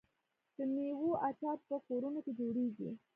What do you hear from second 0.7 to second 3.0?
میوو اچار په کورونو کې جوړیږي.